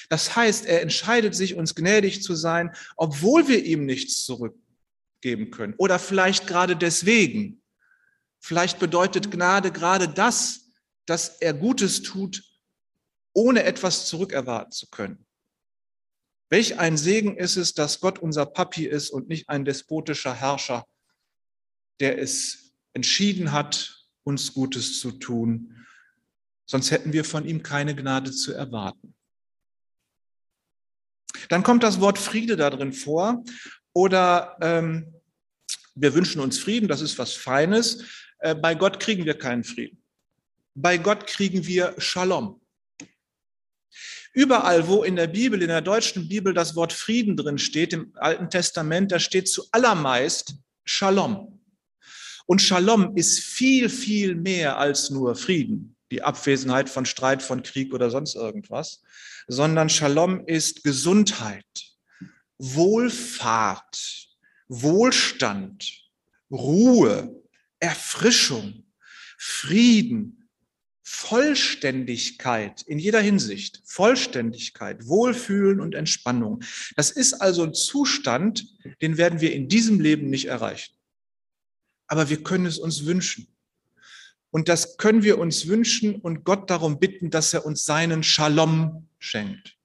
Das 0.08 0.36
heißt, 0.36 0.66
er 0.66 0.82
entscheidet 0.82 1.34
sich, 1.34 1.54
uns 1.54 1.74
gnädig 1.74 2.22
zu 2.22 2.34
sein, 2.34 2.74
obwohl 2.96 3.48
wir 3.48 3.64
ihm 3.64 3.86
nichts 3.86 4.24
zurückgeben 4.24 5.50
können. 5.50 5.74
Oder 5.78 5.98
vielleicht 5.98 6.46
gerade 6.46 6.76
deswegen. 6.76 7.62
Vielleicht 8.40 8.78
bedeutet 8.78 9.30
Gnade 9.30 9.70
gerade 9.70 10.08
das, 10.08 10.72
dass 11.06 11.40
er 11.40 11.54
Gutes 11.54 12.02
tut, 12.02 12.42
ohne 13.32 13.64
etwas 13.64 14.06
zurückerwarten 14.06 14.72
zu 14.72 14.88
können. 14.88 15.26
Welch 16.48 16.78
ein 16.78 16.96
Segen 16.96 17.36
ist 17.36 17.56
es, 17.56 17.74
dass 17.74 18.00
Gott 18.00 18.18
unser 18.18 18.44
Papi 18.44 18.86
ist 18.86 19.10
und 19.10 19.28
nicht 19.28 19.48
ein 19.48 19.64
despotischer 19.64 20.34
Herrscher, 20.34 20.84
der 22.00 22.18
es 22.18 22.72
entschieden 22.92 23.52
hat, 23.52 24.08
uns 24.24 24.52
Gutes 24.52 24.98
zu 24.98 25.12
tun. 25.12 25.86
Sonst 26.66 26.90
hätten 26.90 27.12
wir 27.12 27.24
von 27.24 27.46
ihm 27.46 27.62
keine 27.62 27.94
Gnade 27.94 28.32
zu 28.32 28.52
erwarten. 28.52 29.14
Dann 31.48 31.62
kommt 31.62 31.82
das 31.82 32.00
Wort 32.00 32.18
Friede 32.18 32.56
da 32.56 32.70
drin 32.70 32.92
vor. 32.92 33.44
Oder 33.92 34.56
ähm, 34.60 35.14
wir 35.94 36.14
wünschen 36.14 36.40
uns 36.40 36.58
Frieden, 36.58 36.88
das 36.88 37.00
ist 37.00 37.18
was 37.18 37.34
Feines. 37.34 38.04
Äh, 38.38 38.54
bei 38.54 38.74
Gott 38.74 39.00
kriegen 39.00 39.24
wir 39.24 39.38
keinen 39.38 39.64
Frieden. 39.64 40.02
Bei 40.74 40.96
Gott 40.96 41.26
kriegen 41.26 41.66
wir 41.66 41.94
Shalom. 41.98 42.60
Überall, 44.32 44.86
wo 44.86 45.02
in 45.02 45.16
der 45.16 45.26
Bibel, 45.26 45.60
in 45.60 45.68
der 45.68 45.80
deutschen 45.80 46.28
Bibel 46.28 46.54
das 46.54 46.76
Wort 46.76 46.92
Frieden 46.92 47.36
drin 47.36 47.58
steht, 47.58 47.92
im 47.92 48.12
Alten 48.16 48.48
Testament, 48.48 49.10
da 49.10 49.18
steht 49.18 49.48
zuallermeist 49.48 50.54
Shalom. 50.84 51.60
Und 52.46 52.62
Shalom 52.62 53.16
ist 53.16 53.40
viel, 53.40 53.88
viel 53.88 54.34
mehr 54.36 54.78
als 54.78 55.10
nur 55.10 55.34
Frieden, 55.34 55.96
die 56.10 56.22
Abwesenheit 56.22 56.88
von 56.88 57.06
Streit, 57.06 57.42
von 57.42 57.62
Krieg 57.62 57.92
oder 57.92 58.10
sonst 58.10 58.36
irgendwas, 58.36 59.02
sondern 59.48 59.88
Shalom 59.88 60.46
ist 60.46 60.84
Gesundheit, 60.84 61.64
Wohlfahrt, 62.58 64.28
Wohlstand, 64.68 66.04
Ruhe, 66.50 67.42
Erfrischung, 67.80 68.84
Frieden, 69.38 70.39
Vollständigkeit 71.12 72.82
in 72.82 73.00
jeder 73.00 73.20
Hinsicht, 73.20 73.82
Vollständigkeit, 73.84 75.08
Wohlfühlen 75.08 75.80
und 75.80 75.96
Entspannung. 75.96 76.62
Das 76.94 77.10
ist 77.10 77.34
also 77.34 77.64
ein 77.64 77.74
Zustand, 77.74 78.64
den 79.02 79.18
werden 79.18 79.40
wir 79.40 79.52
in 79.52 79.68
diesem 79.68 79.98
Leben 79.98 80.30
nicht 80.30 80.46
erreichen. 80.46 80.94
Aber 82.06 82.30
wir 82.30 82.44
können 82.44 82.64
es 82.64 82.78
uns 82.78 83.06
wünschen. 83.06 83.48
Und 84.50 84.68
das 84.68 84.98
können 84.98 85.24
wir 85.24 85.38
uns 85.38 85.66
wünschen 85.66 86.14
und 86.14 86.44
Gott 86.44 86.70
darum 86.70 87.00
bitten, 87.00 87.28
dass 87.30 87.52
er 87.52 87.66
uns 87.66 87.84
seinen 87.84 88.22
Shalom 88.22 89.08
schenkt. 89.18 89.79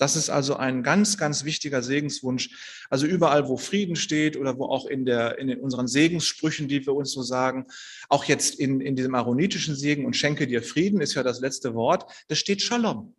Das 0.00 0.16
ist 0.16 0.30
also 0.30 0.56
ein 0.56 0.82
ganz, 0.82 1.18
ganz 1.18 1.44
wichtiger 1.44 1.82
Segenswunsch. 1.82 2.86
Also 2.88 3.04
überall, 3.04 3.48
wo 3.48 3.58
Frieden 3.58 3.96
steht 3.96 4.38
oder 4.38 4.56
wo 4.56 4.64
auch 4.64 4.86
in, 4.86 5.04
der, 5.04 5.38
in 5.38 5.54
unseren 5.60 5.88
Segenssprüchen, 5.88 6.68
die 6.68 6.86
wir 6.86 6.94
uns 6.94 7.12
so 7.12 7.22
sagen, 7.22 7.66
auch 8.08 8.24
jetzt 8.24 8.58
in, 8.58 8.80
in 8.80 8.96
diesem 8.96 9.14
aaronitischen 9.14 9.76
Segen 9.76 10.06
und 10.06 10.16
schenke 10.16 10.46
dir 10.46 10.62
Frieden 10.62 11.02
ist 11.02 11.12
ja 11.12 11.22
das 11.22 11.40
letzte 11.40 11.74
Wort, 11.74 12.10
da 12.28 12.34
steht 12.34 12.62
Shalom. 12.62 13.14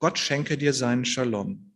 Gott 0.00 0.18
schenke 0.18 0.58
dir 0.58 0.74
seinen 0.74 1.06
Shalom. 1.06 1.72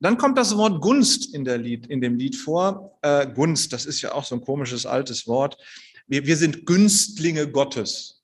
Dann 0.00 0.16
kommt 0.16 0.38
das 0.38 0.56
Wort 0.56 0.80
Gunst 0.80 1.34
in, 1.34 1.44
der 1.44 1.58
Lied, 1.58 1.88
in 1.88 2.00
dem 2.00 2.16
Lied 2.16 2.36
vor. 2.36 2.96
Äh, 3.02 3.26
Gunst, 3.26 3.74
das 3.74 3.84
ist 3.84 4.00
ja 4.00 4.12
auch 4.12 4.24
so 4.24 4.34
ein 4.34 4.40
komisches 4.40 4.86
altes 4.86 5.26
Wort. 5.26 5.58
Wir, 6.06 6.24
wir 6.24 6.38
sind 6.38 6.64
Günstlinge 6.64 7.50
Gottes 7.50 8.15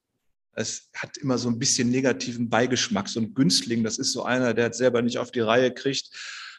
es 0.54 0.88
hat 0.94 1.16
immer 1.16 1.38
so 1.38 1.48
ein 1.48 1.58
bisschen 1.58 1.90
negativen 1.90 2.48
Beigeschmack. 2.48 3.08
So 3.08 3.20
ein 3.20 3.34
Günstling, 3.34 3.84
das 3.84 3.98
ist 3.98 4.12
so 4.12 4.24
einer, 4.24 4.54
der 4.54 4.70
es 4.70 4.78
selber 4.78 5.02
nicht 5.02 5.18
auf 5.18 5.30
die 5.30 5.40
Reihe 5.40 5.72
kriegt 5.72 6.10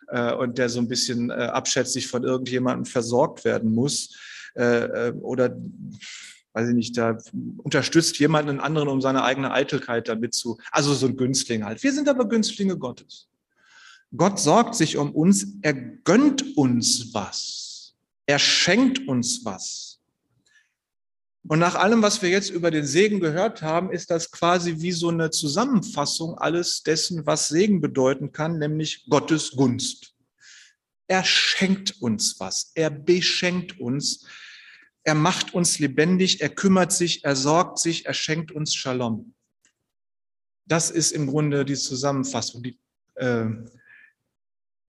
äh, 0.08 0.34
und 0.34 0.58
der 0.58 0.70
so 0.70 0.80
ein 0.80 0.88
bisschen 0.88 1.30
äh, 1.30 1.34
abschätzig 1.34 2.08
von 2.08 2.24
irgendjemandem 2.24 2.86
versorgt 2.86 3.46
werden 3.46 3.74
muss. 3.74 4.16
Äh, 4.56 5.10
äh, 5.10 5.12
oder 5.14 5.56
weiß 6.54 6.70
ich 6.70 6.76
nicht, 6.76 6.98
da 6.98 7.18
unterstützt 7.58 8.20
jemand 8.20 8.48
einen 8.48 8.60
anderen, 8.60 8.88
um 8.88 9.02
seine 9.02 9.24
eigene 9.24 9.52
Eitelkeit 9.52 10.08
damit 10.08 10.34
zu. 10.34 10.58
Also 10.72 10.94
so 10.94 11.08
ein 11.08 11.18
Günstling 11.18 11.66
halt. 11.66 11.82
Wir 11.84 11.94
sind 11.94 12.08
aber 12.08 12.28
Günstlinge 12.28 12.78
Gottes. 12.78 13.28
Gott 14.16 14.40
sorgt 14.40 14.76
sich 14.76 14.98
um 14.98 15.12
uns, 15.12 15.48
er 15.64 15.74
gönnt 15.74 16.56
uns 16.56 17.14
was. 17.14 17.96
Er 18.28 18.38
schenkt 18.38 19.08
uns 19.08 19.44
was. 19.44 19.93
Und 21.46 21.60
nach 21.60 21.76
allem, 21.76 22.02
was 22.02 22.22
wir 22.22 22.30
jetzt 22.30 22.50
über 22.50 22.72
den 22.72 22.86
Segen 22.86 23.20
gehört 23.20 23.62
haben, 23.62 23.92
ist 23.92 24.10
das 24.10 24.32
quasi 24.32 24.80
wie 24.80 24.94
so 24.94 25.10
eine 25.10 25.30
Zusammenfassung 25.30 26.38
alles 26.38 26.84
dessen, 26.84 27.26
was 27.26 27.50
Segen 27.50 27.82
bedeuten 27.82 28.32
kann, 28.32 28.60
nämlich 28.60 29.06
Gottes 29.10 29.52
Gunst. 29.52 30.16
Er 31.08 31.26
schenkt 31.26 32.02
uns 32.02 32.40
was, 32.40 32.72
er 32.76 32.90
beschenkt 32.90 33.80
uns, 33.80 34.26
er 35.04 35.16
macht 35.16 35.54
uns 35.54 35.80
lebendig, 35.80 36.40
er 36.40 36.48
kümmert 36.48 36.94
sich, 36.94 37.26
er 37.26 37.36
sorgt 37.36 37.78
sich, 37.78 38.06
er 38.06 38.14
schenkt 38.14 38.54
uns 38.54 38.74
Shalom. 38.74 39.36
Das 40.66 40.90
ist 40.92 41.12
im 41.12 41.28
Grunde 41.28 41.66
die 41.66 41.76
Zusammenfassung, 41.76 42.64
die, 42.64 42.80
äh, 43.16 43.48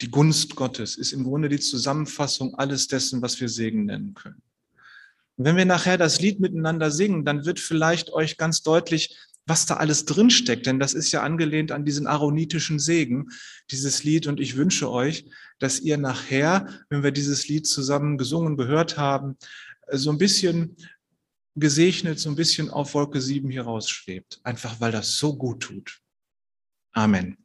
die 0.01 0.11
Gunst 0.11 0.55
Gottes 0.55 0.97
ist 0.97 1.13
im 1.13 1.25
Grunde 1.25 1.49
die 1.49 1.59
Zusammenfassung 1.59 2.55
alles 2.55 2.87
dessen, 2.87 3.23
was 3.23 3.41
wir 3.41 3.49
Segen 3.49 3.87
nennen 3.87 4.15
können. 4.15 4.41
Und 5.37 5.45
wenn 5.45 5.57
wir 5.57 5.65
nachher 5.65 5.99
das 5.99 6.21
Lied 6.21 6.41
miteinander 6.41 6.91
singen, 6.91 7.25
dann 7.25 7.45
wird 7.45 7.61
vielleicht 7.61 8.13
euch 8.13 8.37
ganz 8.37 8.63
deutlich, 8.63 9.17
was 9.47 9.67
da 9.67 9.77
alles 9.77 10.05
drinsteckt. 10.05 10.67
Denn 10.67 10.79
das 10.79 10.95
ist 10.95 11.13
ja 11.13 11.23
angelehnt 11.23 11.73
an 11.73 11.85
diesen 11.85 12.07
aaronitischen 12.07 12.79
Segen, 12.79 13.29
dieses 13.71 14.05
Lied. 14.05 14.27
Und 14.27 14.41
ich 14.41 14.57
wünsche 14.57 14.91
euch, 14.91 15.27
dass 15.59 15.81
ihr 15.81 15.99
nachher, 15.99 16.69
wenn 16.89 17.03
wir 17.03 17.11
dieses 17.11 17.49
Lied 17.49 17.67
zusammen 17.67 18.17
gesungen, 18.17 18.57
gehört 18.57 18.97
haben, 18.97 19.37
so 19.91 20.11
ein 20.11 20.19
bisschen 20.19 20.77
gesegnet, 21.57 22.19
so 22.19 22.31
ein 22.31 22.37
bisschen 22.37 22.71
auf 22.71 22.95
Wolke 22.95 23.21
7 23.21 23.51
hier 23.51 23.63
rausschwebt. 23.63 24.41
Einfach 24.43 24.81
weil 24.81 24.93
das 24.93 25.17
so 25.17 25.37
gut 25.37 25.63
tut. 25.63 26.01
Amen. 26.93 27.37